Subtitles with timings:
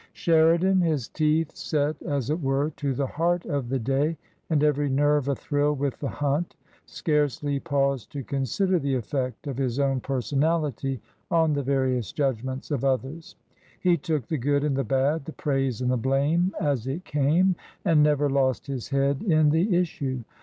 [0.13, 4.17] Sheridan, his teeth set as it were to the heart of the day
[4.49, 6.55] and every nerve athrill with the hunt,
[6.87, 12.83] scarcely paused to consider the effect of his own personality on the various judgments of
[12.83, 13.35] others;
[13.79, 17.55] he took the good and the bad, the praise and the blame, as it came,
[17.85, 20.23] and never lost his head in the issue.